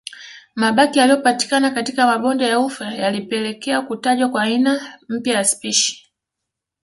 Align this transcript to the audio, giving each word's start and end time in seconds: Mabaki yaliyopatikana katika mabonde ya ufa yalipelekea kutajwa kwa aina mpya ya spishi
Mabaki 0.55 0.99
yaliyopatikana 0.99 1.71
katika 1.71 2.05
mabonde 2.07 2.45
ya 2.45 2.59
ufa 2.59 2.85
yalipelekea 2.85 3.81
kutajwa 3.81 4.29
kwa 4.29 4.41
aina 4.43 4.97
mpya 5.09 5.33
ya 5.33 5.43
spishi 5.45 6.07